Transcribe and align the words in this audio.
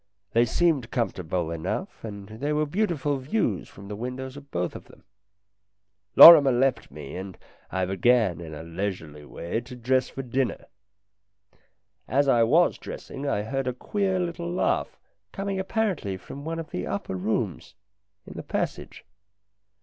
They 0.33 0.45
seemed 0.45 0.89
comfortable 0.89 1.51
enough, 1.51 2.03
and 2.03 2.27
there 2.27 2.55
were 2.55 2.65
beautiful 2.65 3.17
views 3.17 3.69
from 3.69 3.87
the 3.87 3.95
windows 3.95 4.35
of 4.35 4.49
both 4.49 4.75
of 4.75 4.85
them. 4.85 5.03
Lorrimer 6.15 6.51
left 6.51 6.89
me, 6.89 7.15
and 7.17 7.37
I 7.69 7.85
began, 7.85 8.41
in 8.41 8.55
a 8.55 8.63
leisurely 8.63 9.23
way, 9.25 9.61
to 9.61 9.75
dress 9.75 10.09
for 10.09 10.23
dinner. 10.23 10.65
As 12.07 12.27
I 12.27 12.41
was 12.41 12.79
dressing 12.79 13.27
I 13.29 13.43
heard 13.43 13.67
a 13.67 13.73
queer 13.73 14.17
little 14.19 14.51
laugh 14.51 14.97
coming 15.31 15.59
apparently 15.59 16.17
from 16.17 16.45
one 16.45 16.57
of 16.57 16.71
the 16.71 16.87
upper 16.87 17.15
rooms, 17.15 17.75
in 18.25 18.33
the 18.33 18.41
passage. 18.41 19.05